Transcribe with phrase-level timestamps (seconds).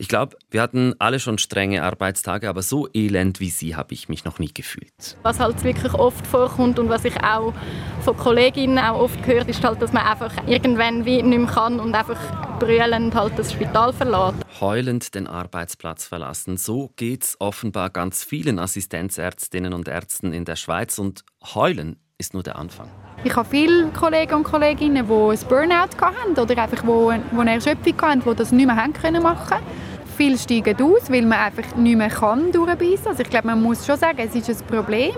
[0.00, 4.08] Ich glaube, wir hatten alle schon strenge Arbeitstage, aber so elend wie Sie habe ich
[4.08, 5.16] mich noch nie gefühlt.
[5.24, 7.52] Was halt wirklich oft vorkommt und was ich auch
[8.02, 11.80] von Kolleginnen auch oft gehört, ist halt, dass man einfach irgendwann wie nicht mehr kann
[11.80, 14.36] und einfach brüllend halt das Spital verlässt.
[14.60, 16.58] Heulend den Arbeitsplatz verlassen.
[16.58, 21.24] So geht es offenbar ganz vielen Assistenzärztinnen und Ärzten in der Schweiz und
[21.56, 22.88] heulen ist nur der Anfang.
[23.24, 27.54] Ich habe viele Kollegen und Kolleginnen, die ein Burnout hatten oder einfach wo, wo eine
[27.54, 29.58] Erschöpfung hatten, die das nicht mehr haben können machen
[30.18, 33.06] Viele steigen aus, weil man einfach nicht mehr kann durchbeissen.
[33.06, 35.12] Also ich glaube, man muss schon sagen, es ist ein Problem.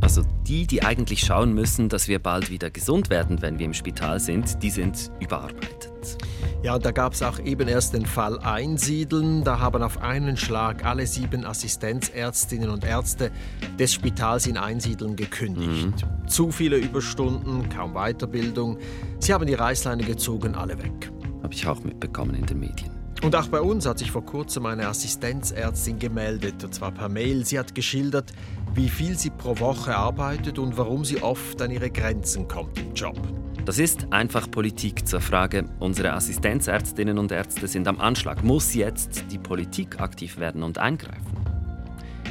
[0.00, 3.74] Also die, die eigentlich schauen müssen, dass wir bald wieder gesund werden, wenn wir im
[3.74, 6.18] Spital sind, die sind überarbeitet.
[6.62, 9.44] Ja, da gab es auch eben erst den Fall Einsiedeln.
[9.44, 13.30] Da haben auf einen Schlag alle sieben Assistenzärztinnen und Ärzte
[13.78, 15.86] des Spitals in Einsiedeln gekündigt.
[15.86, 16.28] Mhm.
[16.28, 18.76] Zu viele Überstunden, kaum Weiterbildung.
[19.20, 21.10] Sie haben die Reißleine gezogen, alle weg.
[21.42, 22.90] Habe ich auch mitbekommen in den Medien.
[23.22, 27.44] Und auch bei uns hat sich vor kurzem eine Assistenzärztin gemeldet, und zwar per Mail.
[27.44, 28.32] Sie hat geschildert,
[28.74, 32.94] wie viel sie pro Woche arbeitet und warum sie oft an ihre Grenzen kommt im
[32.94, 33.18] Job.
[33.70, 38.42] Das ist einfach Politik zur Frage, unsere Assistenzärztinnen und Ärzte sind am Anschlag.
[38.42, 41.36] Muss jetzt die Politik aktiv werden und eingreifen?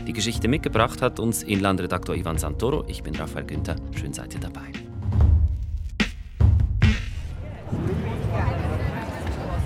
[0.05, 2.83] Die Geschichte mitgebracht hat uns Inlandredaktor Ivan Santoro.
[2.89, 3.77] Ich bin Raphael Günther.
[3.97, 4.67] Schön seid ihr dabei.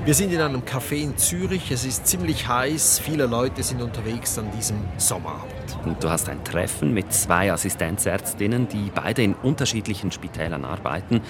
[0.06, 1.72] Wir sind in einem Café in Zürich.
[1.72, 3.00] Es ist ziemlich heiß.
[3.00, 5.78] Viele Leute sind unterwegs an diesem Sommerabend.
[5.86, 11.22] Und du hast ein Treffen mit zwei Assistenzärztinnen, die beide in unterschiedlichen Spitälern arbeiten.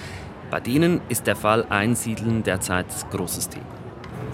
[0.54, 3.64] Bei denen ist der Fall Einsiedeln derzeit großes Thema.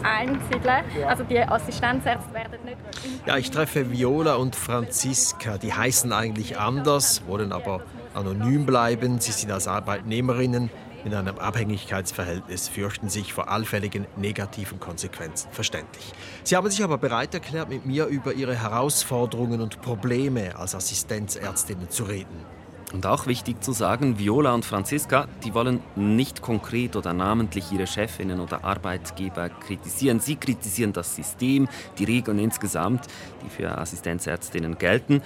[0.02, 0.84] Einsiedeln?
[1.08, 2.76] Also die Assistenzärzte werden nicht...
[3.24, 5.56] Ja, ich treffe Viola und Franziska.
[5.56, 7.80] Die heißen eigentlich anders, wollen aber
[8.12, 9.18] anonym bleiben.
[9.18, 10.68] Sie sind als Arbeitnehmerinnen
[11.06, 15.50] in einem Abhängigkeitsverhältnis fürchten sich vor allfälligen negativen Konsequenzen.
[15.50, 16.12] Verständlich.
[16.44, 21.88] Sie haben sich aber bereit erklärt, mit mir über ihre Herausforderungen und Probleme als Assistenzärztinnen
[21.88, 22.59] zu reden.
[22.92, 27.86] Und auch wichtig zu sagen, Viola und Franziska, die wollen nicht konkret oder namentlich ihre
[27.86, 30.18] Chefinnen oder Arbeitgeber kritisieren.
[30.18, 31.68] Sie kritisieren das System,
[31.98, 33.06] die Regeln insgesamt,
[33.44, 35.22] die für Assistenzärztinnen gelten.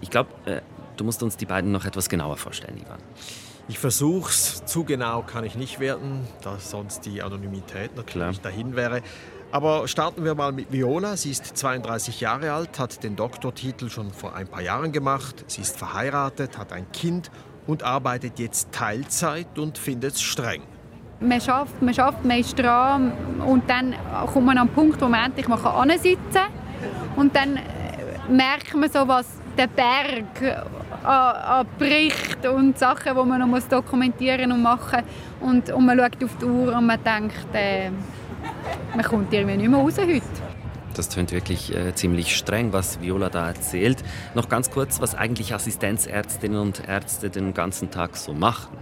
[0.00, 0.60] Ich glaube, äh,
[0.96, 2.98] du musst uns die beiden noch etwas genauer vorstellen, Ivan.
[3.68, 4.64] Ich versuch's.
[4.64, 8.52] Zu genau kann ich nicht werden, da sonst die Anonymität natürlich Klar.
[8.52, 9.02] dahin wäre.
[9.50, 11.16] Aber starten wir mal mit Viola.
[11.16, 15.44] Sie ist 32 Jahre alt, hat den Doktortitel schon vor ein paar Jahren gemacht.
[15.46, 17.30] Sie ist verheiratet, hat ein Kind
[17.66, 20.62] und arbeitet jetzt Teilzeit und findet es streng.
[21.20, 23.12] Man schafft, man schafft, man ist dran
[23.44, 23.94] und dann
[24.32, 25.58] kommt man an den Punkt, wo man endlich mal
[25.98, 26.50] sitzen kann.
[27.16, 27.58] Und dann
[28.28, 29.26] merkt man so, was
[29.56, 30.66] der Berg
[31.02, 35.02] an Berichten und Sachen, die man noch dokumentieren und machen
[35.40, 35.50] muss.
[35.50, 37.90] Und, und man schaut auf die Uhr und man denkt, äh,
[38.94, 40.22] man kommt irgendwie nicht mehr raus heute.
[40.94, 44.02] Das klingt wirklich äh, ziemlich streng, was Viola da erzählt.
[44.34, 48.76] Noch ganz kurz, was eigentlich Assistenzärztinnen und Ärzte den ganzen Tag so machen.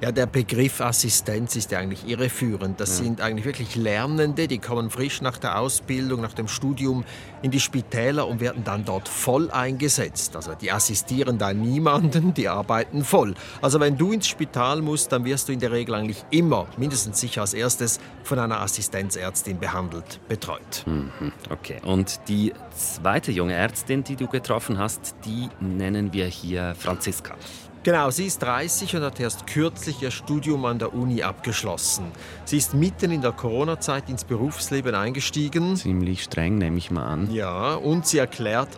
[0.00, 2.80] Ja, der Begriff Assistenz ist ja eigentlich irreführend.
[2.80, 3.04] Das ja.
[3.04, 7.04] sind eigentlich wirklich Lernende, die kommen frisch nach der Ausbildung, nach dem Studium
[7.42, 10.36] in die Spitäler und werden dann dort voll eingesetzt.
[10.36, 13.34] Also die assistieren da niemanden, die arbeiten voll.
[13.62, 17.20] Also wenn du ins Spital musst, dann wirst du in der Regel eigentlich immer, mindestens
[17.20, 20.84] sicher als erstes, von einer Assistenzärztin behandelt, betreut.
[20.86, 21.80] Mhm, okay.
[21.84, 27.36] Und die zweite junge Ärztin, die du getroffen hast, die nennen wir hier Franziska.
[27.84, 32.06] Genau, sie ist 30 und hat erst kürzlich ihr Studium an der Uni abgeschlossen.
[32.44, 35.76] Sie ist mitten in der Corona-Zeit ins Berufsleben eingestiegen.
[35.76, 37.30] Ziemlich streng, nehme ich mal an.
[37.32, 38.68] Ja, und sie erklärt,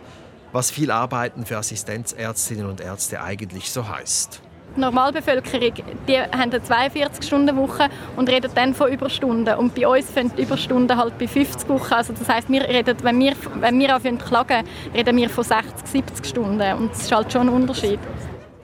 [0.51, 4.41] was viel Arbeiten für Assistenzärztinnen und Ärzte eigentlich so heißt.
[4.75, 5.73] Die Normalbevölkerung
[6.07, 9.53] die haben eine 42-Stunden-Woche und reden dann von Überstunden.
[9.55, 11.93] Und bei uns fängt die Überstunden halt bei 50 Wochen.
[11.93, 15.85] Also das heisst, wir reden, wenn wir, wenn wir anfangen klagen, reden wir von 60,
[15.85, 16.73] 70 Stunden.
[16.77, 17.99] Und das ist halt schon ein Unterschied.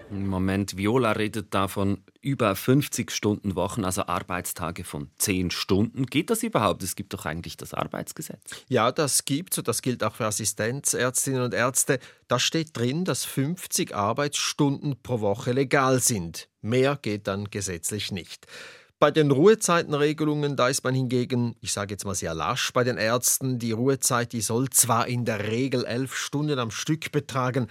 [0.09, 6.05] Im Moment, Viola redet da von über 50 Stunden Wochen, also Arbeitstage von 10 Stunden.
[6.05, 6.81] Geht das überhaupt?
[6.81, 8.51] Es gibt doch eigentlich das Arbeitsgesetz.
[8.69, 11.99] Ja, das gibt und das gilt auch für Assistenzärztinnen und Ärzte.
[12.29, 16.47] Da steht drin, dass 50 Arbeitsstunden pro Woche legal sind.
[16.61, 18.47] Mehr geht dann gesetzlich nicht.
[18.99, 22.97] Bei den Ruhezeitenregelungen, da ist man hingegen, ich sage jetzt mal sehr lasch bei den
[22.97, 23.59] Ärzten.
[23.59, 27.67] Die Ruhezeit, die soll zwar in der Regel elf Stunden am Stück betragen,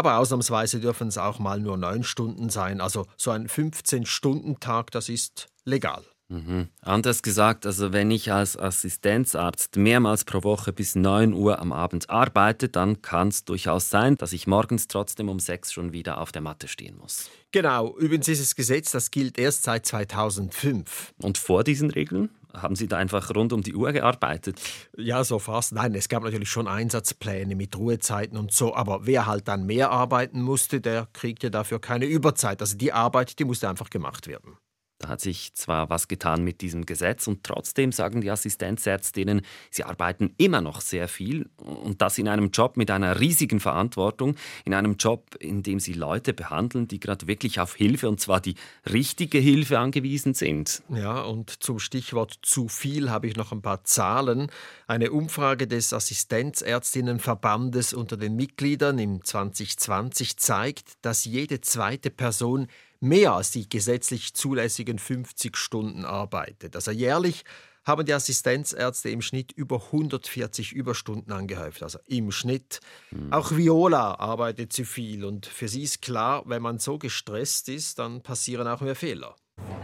[0.00, 2.80] aber ausnahmsweise dürfen es auch mal nur neun Stunden sein.
[2.80, 6.02] Also so ein 15-Stunden-Tag, das ist legal.
[6.28, 6.68] Mhm.
[6.80, 12.08] Anders gesagt, also wenn ich als Assistenzarzt mehrmals pro Woche bis 9 Uhr am Abend
[12.08, 16.32] arbeite, dann kann es durchaus sein, dass ich morgens trotzdem um 6 schon wieder auf
[16.32, 17.28] der Matte stehen muss.
[17.52, 21.12] Genau, übrigens ist das Gesetz, das gilt erst seit 2005.
[21.20, 22.30] Und vor diesen Regeln?
[22.54, 24.60] Haben Sie da einfach rund um die Uhr gearbeitet?
[24.96, 25.72] Ja, so fast.
[25.72, 29.90] Nein, es gab natürlich schon Einsatzpläne mit Ruhezeiten und so, aber wer halt dann mehr
[29.90, 32.60] arbeiten musste, der kriegte dafür keine Überzeit.
[32.60, 34.56] Also die Arbeit, die musste einfach gemacht werden.
[35.00, 39.84] Da hat sich zwar was getan mit diesem Gesetz und trotzdem sagen die Assistenzärztinnen, sie
[39.84, 44.36] arbeiten immer noch sehr viel und das in einem Job mit einer riesigen Verantwortung,
[44.66, 48.42] in einem Job, in dem sie Leute behandeln, die gerade wirklich auf Hilfe und zwar
[48.42, 48.56] die
[48.92, 50.82] richtige Hilfe angewiesen sind.
[50.90, 54.50] Ja, und zum Stichwort zu viel habe ich noch ein paar Zahlen.
[54.86, 62.66] Eine Umfrage des Assistenzärztinnenverbandes unter den Mitgliedern im 2020 zeigt, dass jede zweite Person
[63.00, 66.76] mehr als die gesetzlich zulässigen 50 Stunden arbeitet.
[66.76, 67.44] Also jährlich
[67.84, 71.82] haben die Assistenzärzte im Schnitt über 140 Überstunden angehäuft.
[71.82, 72.80] Also im Schnitt.
[73.10, 73.32] Mhm.
[73.32, 77.98] Auch Viola arbeitet zu viel und für sie ist klar, wenn man so gestresst ist,
[77.98, 79.34] dann passieren auch mehr Fehler.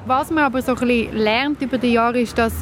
[0.06, 2.52] Was man aber so ein bisschen lernt über die Jahre ist, dass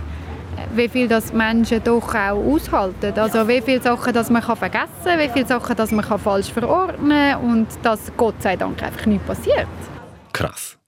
[0.74, 3.18] wie viel das Menschen doch auch aushalten.
[3.18, 6.20] Also wie viele Sachen dass man kann vergessen kann, wie viele Sachen dass man kann
[6.20, 9.66] falsch verordnen kann und dass Gott sei Dank einfach nichts passiert.
[10.34, 10.78] Krass.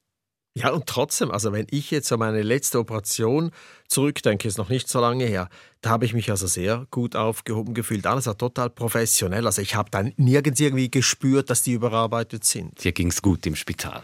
[0.59, 3.51] Ja, und trotzdem, also wenn ich jetzt an meine letzte Operation
[3.89, 5.51] zurückdenke, ist noch nicht so lange her,
[5.83, 8.07] da habe ich mich also sehr gut aufgehoben gefühlt.
[8.07, 9.45] Alles war total professionell.
[9.45, 12.83] Also ich habe dann nirgends irgendwie gespürt, dass die überarbeitet sind.
[12.83, 14.03] Dir ging es gut im Spital.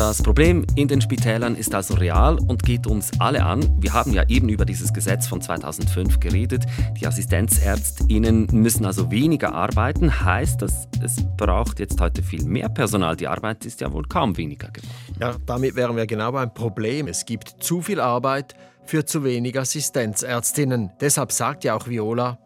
[0.00, 3.60] Das Problem in den Spitälern ist also real und geht uns alle an.
[3.82, 6.64] Wir haben ja eben über dieses Gesetz von 2005 geredet.
[6.98, 10.24] Die Assistenzärztinnen müssen also weniger arbeiten.
[10.24, 13.14] Heißt das, es braucht jetzt heute viel mehr Personal.
[13.14, 14.90] Die Arbeit ist ja wohl kaum weniger geworden.
[15.20, 17.06] Ja, damit wären wir genau beim Problem.
[17.06, 18.54] Es gibt zu viel Arbeit
[18.86, 20.92] für zu wenig Assistenzärztinnen.
[20.98, 22.38] Deshalb sagt ja auch Viola,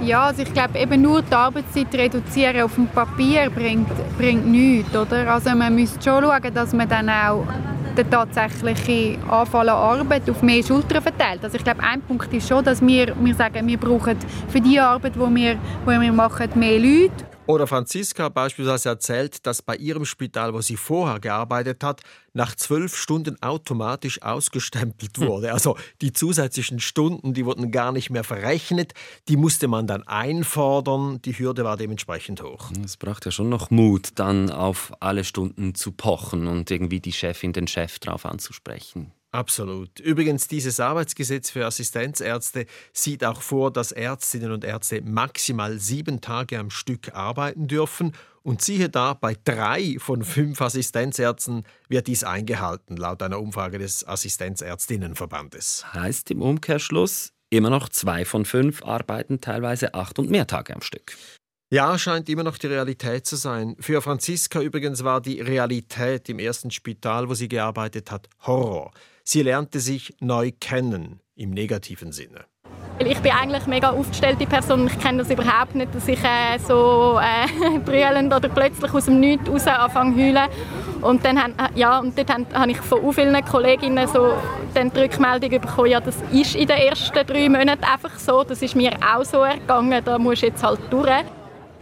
[0.00, 3.88] ja, also ich glaube, eben nur die Arbeitszeit reduzieren auf dem Papier bringt,
[4.18, 4.94] bringt nichts.
[4.94, 5.32] Oder?
[5.32, 7.44] Also man müsste schon schauen, dass man dann auch
[7.96, 11.44] die tatsächliche Anfall an Arbeit auf mehr Schultern verteilt.
[11.44, 14.16] Also ich glaube, ein Punkt ist schon, dass wir, wir sagen, wir brauchen
[14.48, 17.33] für die Arbeit, die wir, die wir machen, mehr Leute.
[17.46, 22.00] Oder Franziska beispielsweise erzählt, dass bei ihrem Spital, wo sie vorher gearbeitet hat,
[22.32, 25.26] nach zwölf Stunden automatisch ausgestempelt hm.
[25.26, 25.52] wurde.
[25.52, 28.94] Also die zusätzlichen Stunden, die wurden gar nicht mehr verrechnet,
[29.28, 31.20] die musste man dann einfordern.
[31.22, 32.70] Die Hürde war dementsprechend hoch.
[32.82, 37.12] Es braucht ja schon noch Mut, dann auf alle Stunden zu pochen und irgendwie die
[37.12, 39.12] Chefin, den Chef drauf anzusprechen.
[39.34, 39.98] Absolut.
[39.98, 46.56] Übrigens, dieses Arbeitsgesetz für Assistenzärzte sieht auch vor, dass Ärztinnen und Ärzte maximal sieben Tage
[46.56, 48.12] am Stück arbeiten dürfen.
[48.44, 54.06] Und siehe da, bei drei von fünf Assistenzärzten wird dies eingehalten, laut einer Umfrage des
[54.06, 55.84] Assistenzärztinnenverbandes.
[55.92, 60.80] Heißt im Umkehrschluss, immer noch zwei von fünf arbeiten teilweise acht und mehr Tage am
[60.80, 61.16] Stück.
[61.72, 63.74] Ja, scheint immer noch die Realität zu sein.
[63.80, 68.92] Für Franziska übrigens war die Realität im ersten Spital, wo sie gearbeitet hat, Horror.
[69.26, 72.44] Sie lernte sich neu kennen, im negativen Sinne.
[72.98, 74.86] Ich bin eigentlich eine mega aufgestellte Person.
[74.86, 79.18] Ich kenne das überhaupt nicht, dass ich äh, so äh, brüllend oder plötzlich aus dem
[79.18, 80.48] Nichts raus anfange zu heulen.
[81.00, 84.34] Und dann haben, ja, und dort habe ich von vielen Kolleginnen so
[84.74, 88.44] dann die Rückmeldung bekommen, ja, das ist in den ersten drei Monaten einfach so.
[88.44, 91.24] Das ist mir auch so ergangen, da muss jetzt halt durch.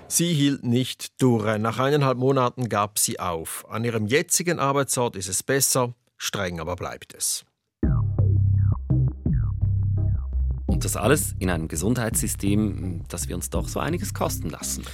[0.07, 1.59] Sie hielt nicht durch.
[1.59, 3.67] Nach eineinhalb Monaten gab sie auf.
[3.69, 7.45] An ihrem jetzigen Arbeitsort ist es besser, streng aber bleibt es.
[10.67, 14.85] Und das alles in einem Gesundheitssystem, das wir uns doch so einiges kosten lassen.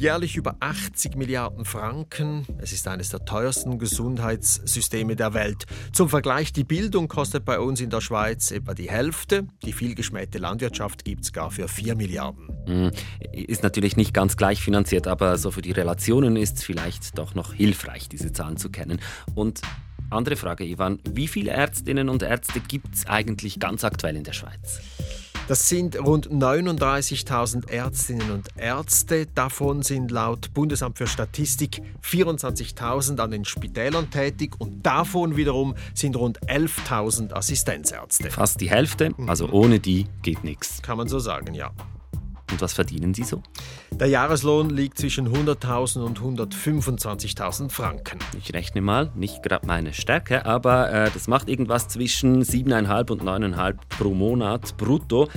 [0.00, 2.44] Jährlich über 80 Milliarden Franken.
[2.58, 5.66] Es ist eines der teuersten Gesundheitssysteme der Welt.
[5.92, 9.46] Zum Vergleich, die Bildung kostet bei uns in der Schweiz etwa die Hälfte.
[9.64, 12.48] Die vielgeschmähte Landwirtschaft gibt es gar für 4 Milliarden.
[12.66, 12.90] Hm,
[13.32, 17.34] ist natürlich nicht ganz gleich finanziert, aber so für die Relationen ist es vielleicht doch
[17.34, 19.00] noch hilfreich, diese Zahlen zu kennen.
[19.36, 19.60] Und
[20.10, 21.00] andere Frage, Ivan.
[21.10, 24.80] Wie viele Ärztinnen und Ärzte gibt es eigentlich ganz aktuell in der Schweiz?
[25.48, 29.24] Das sind rund 39.000 Ärztinnen und Ärzte.
[29.34, 36.16] Davon sind laut Bundesamt für Statistik 24.000 an den Spitälern tätig und davon wiederum sind
[36.16, 38.30] rund 11.000 Assistenzärzte.
[38.30, 40.82] Fast die Hälfte, also ohne die geht nichts.
[40.82, 41.70] Kann man so sagen, ja.
[42.50, 43.42] Und was verdienen Sie so?
[43.92, 48.18] Der Jahreslohn liegt zwischen 100.000 und 125.000 Franken.
[48.38, 53.22] Ich rechne mal, nicht gerade meine Stärke, aber äh, das macht irgendwas zwischen 7,5 und
[53.22, 55.28] 9,5 pro Monat brutto.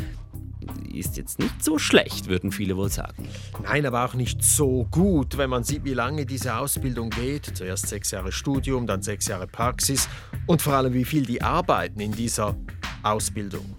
[0.94, 3.28] ist jetzt nicht so schlecht, würden viele wohl sagen.
[3.64, 7.58] Nein, aber auch nicht so gut, wenn man sieht, wie lange diese Ausbildung geht.
[7.58, 10.08] Zuerst sechs Jahre Studium, dann sechs Jahre Praxis
[10.48, 12.56] und vor allem, wie viel die arbeiten in dieser
[13.04, 13.78] Ausbildung.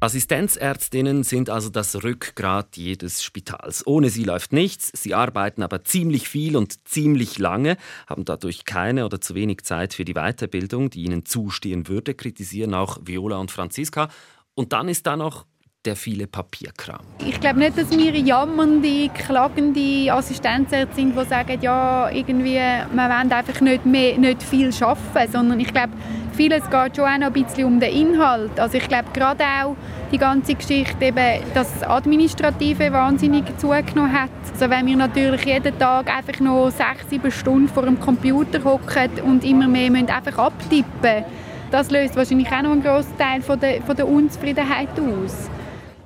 [0.00, 3.84] Assistenzärztinnen sind also das Rückgrat jedes Spitals.
[3.84, 7.76] Ohne sie läuft nichts, sie arbeiten aber ziemlich viel und ziemlich lange,
[8.06, 12.74] haben dadurch keine oder zu wenig Zeit für die Weiterbildung, die ihnen zustehen würde, kritisieren
[12.74, 14.08] auch Viola und Franziska.
[14.54, 15.46] Und dann ist da noch
[15.88, 17.00] der viele Papierkram.
[17.26, 23.32] Ich glaube nicht, dass wir jammernde, klagende Assistenzärzte sind, die sagen, ja, irgendwie, wir wollen
[23.32, 25.94] einfach nicht, mehr, nicht viel arbeiten, sondern ich glaube,
[26.34, 28.60] vieles geht schon auch noch ein bisschen um den Inhalt.
[28.60, 29.76] Also ich glaube gerade auch
[30.12, 34.30] die ganze Geschichte, eben, dass das Administrative wahnsinnig zugenommen hat.
[34.52, 39.10] Also wenn wir natürlich jeden Tag einfach noch sechs, sieben Stunden vor dem Computer hocken
[39.24, 41.24] und immer mehr müssen einfach abtippen
[41.70, 45.50] das löst wahrscheinlich auch noch einen grossen Teil von der, von der Unzufriedenheit aus.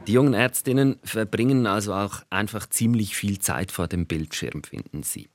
[0.08, 5.28] Die jungen Ärztinnen verbringen also auch einfach ziemlich viel Zeit vor dem Bildschirm, finden sie.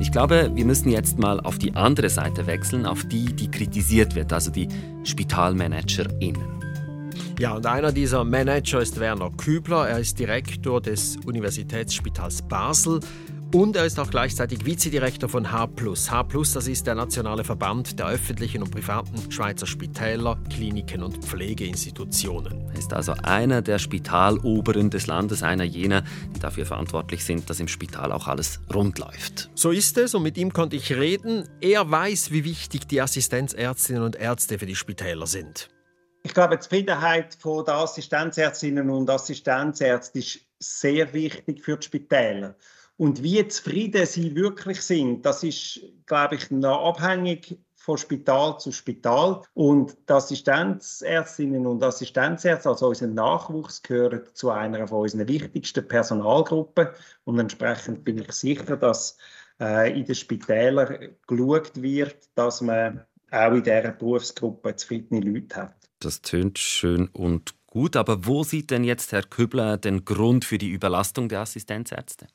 [0.00, 4.14] Ich glaube, wir müssen jetzt mal auf die andere Seite wechseln, auf die, die kritisiert
[4.14, 4.68] wird, also die
[5.02, 6.56] SpitalmanagerInnen.
[7.38, 9.88] Ja, und einer dieser Manager ist Werner Kübler.
[9.88, 13.00] Er ist Direktor des Universitätsspitals Basel
[13.56, 15.68] und er ist auch gleichzeitig Vizedirektor von H+.
[16.10, 22.68] H+, das ist der nationale Verband der öffentlichen und privaten Schweizer Spitäler, Kliniken und Pflegeinstitutionen.
[22.68, 27.58] Er ist also einer der Spitaloberen des Landes, einer jener, die dafür verantwortlich sind, dass
[27.58, 29.48] im Spital auch alles rund läuft.
[29.54, 31.48] So ist es und mit ihm konnte ich reden.
[31.62, 35.70] Er weiß, wie wichtig die Assistenzärztinnen und Ärzte für die Spitäler sind.
[36.24, 42.54] Ich glaube, die Zufriedenheit der Assistenzärztinnen und Assistenzärzte ist sehr wichtig für die Spitäler.
[42.96, 48.72] Und wie zufrieden sie wirklich sind, das ist, glaube ich, noch abhängig von Spital zu
[48.72, 49.42] Spital.
[49.54, 56.88] Und die Assistenzärztinnen und Assistenzärzte, also unser Nachwuchs, gehören zu einer von unseren wichtigsten Personalgruppen.
[57.24, 59.18] Und entsprechend bin ich sicher, dass
[59.60, 65.74] äh, in den Spitälern geschaut wird, dass man auch in dieser Berufsgruppe zufriedene Leute hat.
[66.00, 70.58] Das tönt schön und gut, aber wo sieht denn jetzt Herr Kübler den Grund für
[70.58, 72.26] die Überlastung der Assistenzärzte?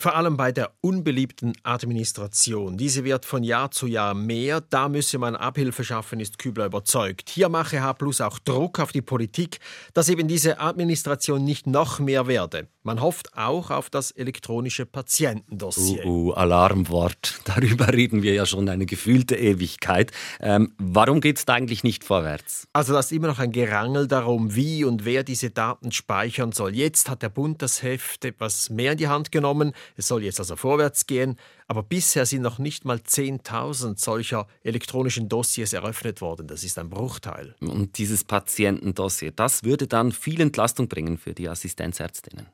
[0.00, 2.76] Vor allem bei der unbeliebten Administration.
[2.76, 4.60] Diese wird von Jahr zu Jahr mehr.
[4.60, 7.28] Da müsse man Abhilfe schaffen, ist Kübler überzeugt.
[7.30, 9.58] Hier mache H auch Druck auf die Politik,
[9.94, 12.68] dass eben diese Administration nicht noch mehr werde.
[12.88, 16.06] Man hofft auch auf das elektronische Patientendossier.
[16.06, 17.38] Uh, uh, Alarmwort.
[17.44, 20.10] Darüber reden wir ja schon eine gefühlte Ewigkeit.
[20.40, 22.66] Ähm, warum geht es da eigentlich nicht vorwärts?
[22.72, 26.74] Also, da ist immer noch ein Gerangel darum, wie und wer diese Daten speichern soll.
[26.74, 29.74] Jetzt hat der Bund das Heft etwas mehr in die Hand genommen.
[29.98, 35.28] Es soll jetzt also vorwärts gehen, aber bisher sind noch nicht mal 10.000 solcher elektronischen
[35.28, 36.46] Dossiers eröffnet worden.
[36.46, 37.54] Das ist ein Bruchteil.
[37.60, 42.46] Und dieses Patientendossier, das würde dann viel Entlastung bringen für die Assistenzärztinnen.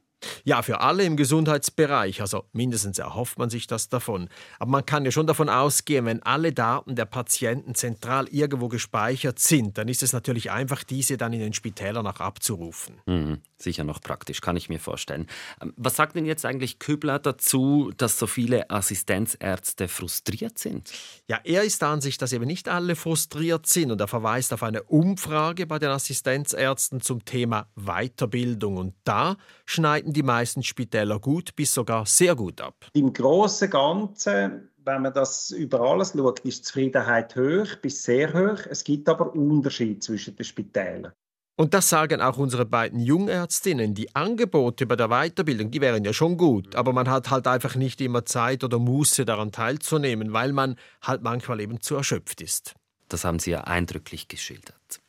[0.44, 4.28] Ja, für alle im Gesundheitsbereich, also mindestens erhofft man sich das davon.
[4.58, 9.38] Aber man kann ja schon davon ausgehen, wenn alle Daten der Patienten zentral irgendwo gespeichert
[9.38, 13.00] sind, dann ist es natürlich einfach, diese dann in den Spitälern auch abzurufen.
[13.06, 15.26] Mhm, sicher noch praktisch, kann ich mir vorstellen.
[15.60, 20.92] Ähm, was sagt denn jetzt eigentlich Köbler dazu, dass so viele Assistenzärzte frustriert sind?
[21.28, 24.62] Ja, er ist der Ansicht, dass eben nicht alle frustriert sind und er verweist auf
[24.62, 28.76] eine Umfrage bei den Assistenzärzten zum Thema Weiterbildung.
[28.76, 32.86] Und da schneiden die meisten Spitäler gut bis sogar sehr gut ab.
[32.92, 38.02] Im Großen und Ganzen wenn man das über alles schaut, ist die Zufriedenheit hoch bis
[38.02, 38.66] sehr hoch.
[38.68, 41.12] Es gibt aber Unterschiede zwischen den Spitälern.
[41.56, 43.94] Und das sagen auch unsere beiden Jungärztinnen.
[43.94, 47.76] Die Angebote bei der Weiterbildung, die wären ja schon gut, aber man hat halt einfach
[47.76, 52.74] nicht immer Zeit oder Muße daran teilzunehmen, weil man halt manchmal eben zu erschöpft ist.
[53.08, 55.00] Das haben Sie ja eindrücklich geschildert.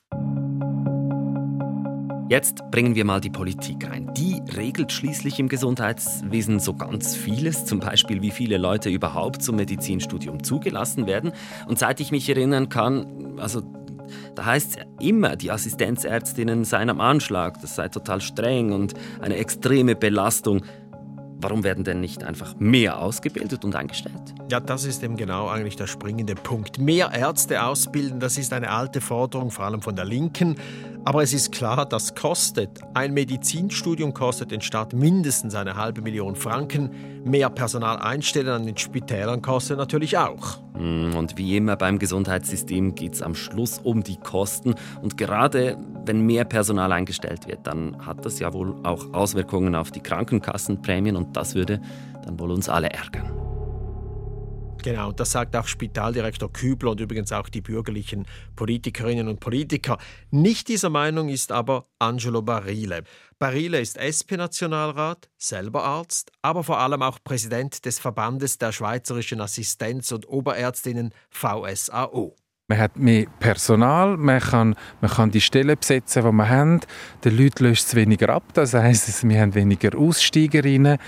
[2.28, 4.12] Jetzt bringen wir mal die Politik rein.
[4.16, 9.56] Die regelt schließlich im Gesundheitswesen so ganz vieles, zum Beispiel wie viele Leute überhaupt zum
[9.56, 11.34] Medizinstudium zugelassen werden.
[11.68, 13.62] Und seit ich mich erinnern kann, also
[14.36, 19.38] da heißt es immer, die Assistenzärztinnen seien am Anschlag, das sei total streng und eine
[19.38, 20.62] extreme Belastung.
[21.38, 24.34] Warum werden denn nicht einfach mehr ausgebildet und eingestellt?
[24.50, 26.80] Ja, das ist eben genau eigentlich der springende Punkt.
[26.80, 30.56] Mehr Ärzte ausbilden, das ist eine alte Forderung, vor allem von der Linken.
[31.06, 32.80] Aber es ist klar, das kostet.
[32.96, 36.90] Ein Medizinstudium kostet den Staat mindestens eine halbe Million Franken.
[37.24, 40.58] Mehr Personal einstellen an den Spitälern kostet natürlich auch.
[40.74, 44.74] Hm, und wie immer beim Gesundheitssystem geht es am Schluss um die Kosten.
[45.04, 49.92] Und gerade wenn mehr Personal eingestellt wird, dann hat das ja wohl auch Auswirkungen auf
[49.92, 51.82] die Krankenkassenprämien und das würde
[52.26, 53.45] dann wohl uns alle ärgern.
[54.86, 59.98] Genau, das sagt auch Spitaldirektor Kübler und übrigens auch die bürgerlichen Politikerinnen und Politiker.
[60.30, 63.02] Nicht dieser Meinung ist aber Angelo Barile.
[63.40, 70.12] Barile ist SP-Nationalrat, selber Arzt, aber vor allem auch Präsident des Verbandes der Schweizerischen Assistenz-
[70.12, 72.36] und Oberärztinnen VSAO.
[72.68, 76.88] Man hat mehr Personal, man kann, man kann die Stellen besetzen, die man hat.
[77.24, 81.00] Den Leuten löst es weniger ab, das heisst, wir haben weniger Aussteigerinnen.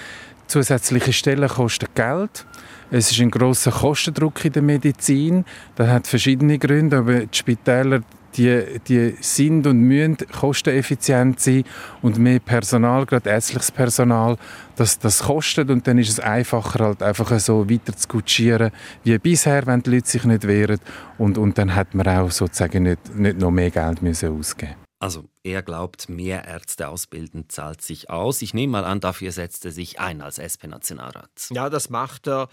[0.48, 2.46] Zusätzliche Stellen kosten Geld.
[2.90, 5.46] Es ist ein großer Kostendruck in der Medizin.
[5.76, 8.02] Das hat verschiedene Gründe, aber die Spitäler
[8.38, 11.64] die, die sind und müssen kosteneffizient sein
[12.02, 14.38] und mehr Personal, gerade ärztliches Personal,
[14.76, 18.72] das, das kostet und dann ist es einfacher, halt einfach so weiter zu kutschieren
[19.04, 20.80] wie bisher, wenn die Leute sich nicht wehren
[21.18, 25.26] und, und dann hat man auch sozusagen nicht, nicht noch mehr Geld müssen ausgeben also
[25.44, 28.42] er glaubt, mehr Ärzte ausbilden zahlt sich aus.
[28.42, 31.50] Ich nehme mal an, dafür setzt er sich ein als SP-Nationalrat.
[31.52, 32.50] Ja, das macht er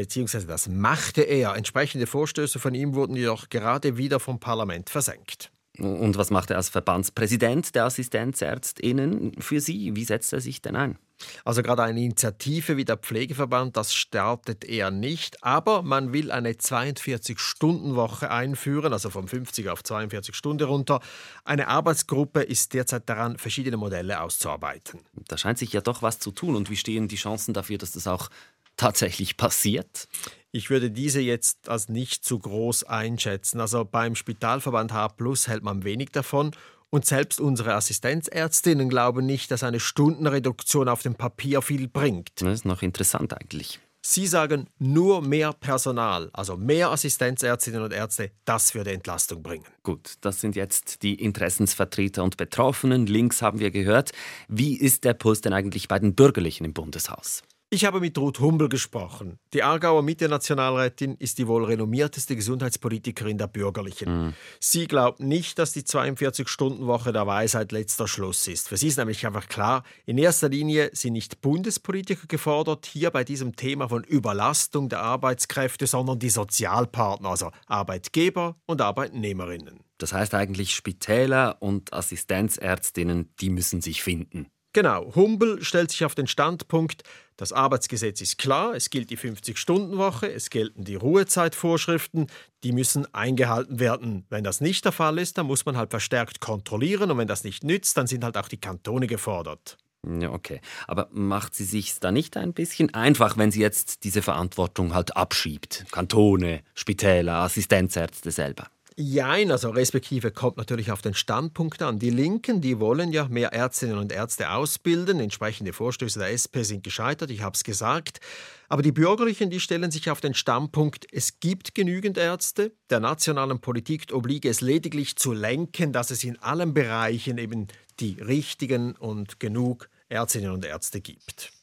[0.00, 1.54] beziehungsweise das machte er.
[1.56, 5.52] Entsprechende Vorstöße von ihm wurden jedoch gerade wieder vom Parlament versenkt.
[5.80, 9.96] Und was macht er als Verbandspräsident der Assistenzärztinnen für Sie?
[9.96, 10.98] Wie setzt er sich denn ein?
[11.44, 16.52] Also gerade eine Initiative wie der Pflegeverband, das startet er nicht, aber man will eine
[16.52, 21.00] 42-Stunden-Woche einführen, also von 50 auf 42 Stunden runter.
[21.44, 25.00] Eine Arbeitsgruppe ist derzeit daran, verschiedene Modelle auszuarbeiten.
[25.28, 26.56] Da scheint sich ja doch was zu tun.
[26.56, 28.30] Und wie stehen die Chancen dafür, dass das auch
[28.76, 30.08] tatsächlich passiert?
[30.52, 33.60] Ich würde diese jetzt als nicht zu groß einschätzen.
[33.60, 36.50] Also beim Spitalverband H Plus hält man wenig davon.
[36.90, 42.30] Und selbst unsere Assistenzärztinnen glauben nicht, dass eine Stundenreduktion auf dem Papier viel bringt.
[42.42, 43.78] Das ist noch interessant eigentlich.
[44.02, 49.66] Sie sagen, nur mehr Personal, also mehr Assistenzärztinnen und Ärzte, das würde Entlastung bringen.
[49.82, 53.06] Gut, das sind jetzt die Interessensvertreter und Betroffenen.
[53.06, 54.12] Links haben wir gehört.
[54.48, 57.42] Wie ist der Puls denn eigentlich bei den Bürgerlichen im Bundeshaus?
[57.72, 59.38] Ich habe mit Ruth Humbel gesprochen.
[59.52, 64.26] Die Aargauer Mitte-Nationalrätin ist die wohl renommierteste Gesundheitspolitikerin der Bürgerlichen.
[64.26, 64.34] Mhm.
[64.58, 68.68] Sie glaubt nicht, dass die 42-Stunden-Woche der Weisheit letzter Schluss ist.
[68.68, 73.22] Für sie ist nämlich einfach klar, in erster Linie sind nicht Bundespolitiker gefordert, hier bei
[73.22, 79.84] diesem Thema von Überlastung der Arbeitskräfte, sondern die Sozialpartner, also Arbeitgeber und Arbeitnehmerinnen.
[79.98, 84.48] Das heißt eigentlich Spitäler und Assistenzärztinnen, die müssen sich finden.
[84.72, 87.02] Genau, Humbel stellt sich auf den Standpunkt,
[87.36, 92.28] das Arbeitsgesetz ist klar, es gilt die 50-Stunden-Woche, es gelten die Ruhezeitvorschriften,
[92.62, 94.26] die müssen eingehalten werden.
[94.28, 97.42] Wenn das nicht der Fall ist, dann muss man halt verstärkt kontrollieren und wenn das
[97.42, 99.76] nicht nützt, dann sind halt auch die Kantone gefordert.
[100.06, 100.60] Ja, okay.
[100.86, 105.16] Aber macht sie sich da nicht ein bisschen einfach, wenn sie jetzt diese Verantwortung halt
[105.16, 105.86] abschiebt?
[105.90, 108.68] Kantone, Spitäler, Assistenzärzte selber.
[109.02, 111.98] Jein, also respektive kommt natürlich auf den Standpunkt an.
[111.98, 115.20] Die Linken, die wollen ja mehr Ärztinnen und Ärzte ausbilden.
[115.20, 118.20] Entsprechende Vorstöße der SP sind gescheitert, ich habe es gesagt.
[118.68, 122.72] Aber die Bürgerlichen, die stellen sich auf den Standpunkt, es gibt genügend Ärzte.
[122.90, 127.68] Der nationalen Politik obliege es lediglich zu lenken, dass es in allen Bereichen eben
[128.00, 131.59] die richtigen und genug Ärztinnen und Ärzte gibt.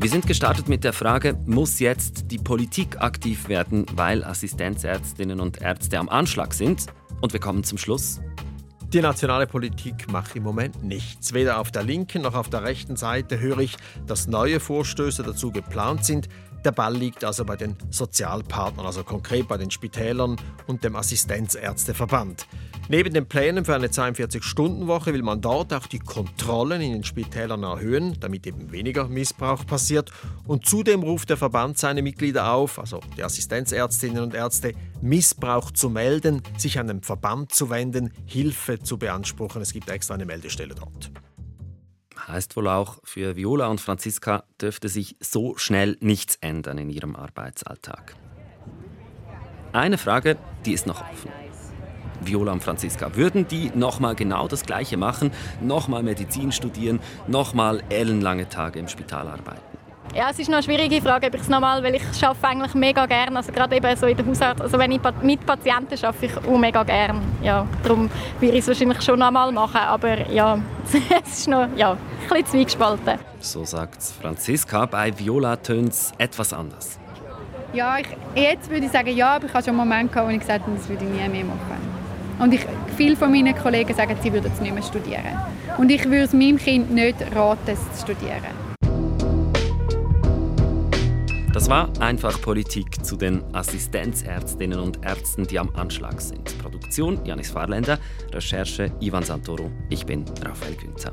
[0.00, 5.60] Wir sind gestartet mit der Frage, muss jetzt die Politik aktiv werden, weil Assistenzärztinnen und
[5.60, 6.86] Ärzte am Anschlag sind?
[7.20, 8.20] Und wir kommen zum Schluss.
[8.92, 11.34] Die nationale Politik macht im Moment nichts.
[11.34, 15.50] Weder auf der linken noch auf der rechten Seite höre ich, dass neue Vorstöße dazu
[15.50, 16.28] geplant sind.
[16.64, 20.36] Der Ball liegt also bei den Sozialpartnern, also konkret bei den Spitälern
[20.68, 22.46] und dem Assistenzärzteverband.
[22.90, 27.62] Neben den Plänen für eine 42-Stunden-Woche will man dort auch die Kontrollen in den Spitälern
[27.62, 30.10] erhöhen, damit eben weniger Missbrauch passiert.
[30.46, 34.72] Und zudem ruft der Verband seine Mitglieder auf, also die Assistenzärztinnen und Ärzte,
[35.02, 39.60] Missbrauch zu melden, sich an den Verband zu wenden, Hilfe zu beanspruchen.
[39.60, 41.10] Es gibt extra eine Meldestelle dort.
[42.26, 47.16] Heißt wohl auch, für Viola und Franziska dürfte sich so schnell nichts ändern in ihrem
[47.16, 48.16] Arbeitsalltag.
[49.72, 51.47] Eine Frage, die ist noch offen.
[52.20, 58.48] Viola und Franziska, würden die nochmal genau das Gleiche machen, nochmal Medizin studieren, nochmal ellenlange
[58.48, 59.68] Tage im Spital arbeiten?
[60.14, 62.74] Ja, es ist noch eine schwierige Frage, ob ich es nochmal, weil ich arbeite eigentlich
[62.74, 66.26] mega gerne, also gerade eben so in der Hausarzt, also wenn ich mit Patienten arbeite,
[66.26, 67.20] ich auch mega gerne.
[67.42, 70.58] Ja, darum würde ich es wahrscheinlich schon nochmal machen, aber ja,
[71.24, 73.18] es ist noch ja, ein bisschen zwiegespalten.
[73.40, 76.98] So sagt Franziska, bei Viola tönt es etwas anders.
[77.74, 80.32] Ja, ich, jetzt würde ich sagen ja, aber ich habe schon einen Moment gehabt, wo
[80.32, 81.97] ich gesagt habe, das würde ich nie mehr machen.
[82.38, 82.64] Und ich,
[82.96, 85.38] viele von meinen Kollegen sagen, sie würden es nicht mehr studieren.
[85.76, 88.68] Und ich würde es meinem Kind nicht raten, es zu studieren.
[91.52, 96.56] Das war einfach Politik zu den Assistenzärztinnen und Ärzten, die am Anschlag sind.
[96.58, 97.98] Produktion Janis Fahrländer,
[98.32, 99.70] Recherche Ivan Santoro.
[99.90, 101.12] Ich bin Raphael Günther.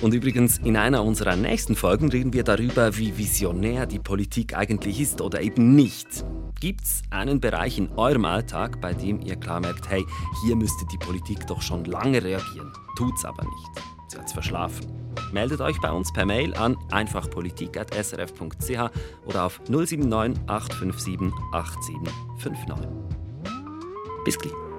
[0.00, 5.00] Und übrigens, in einer unserer nächsten Folgen reden wir darüber, wie visionär die Politik eigentlich
[5.00, 6.24] ist oder eben nicht.
[6.62, 10.06] Gibt es einen Bereich in eurem Alltag, bei dem ihr klar merkt, hey,
[10.44, 13.84] hier müsste die Politik doch schon lange reagieren, tut's aber nicht.
[14.06, 14.86] Sie hat's verschlafen.
[15.32, 18.90] Meldet euch bei uns per Mail an einfachpolitik.srf.ch
[19.26, 22.88] oder auf 079 857 8759.
[24.24, 24.71] Bis gleich.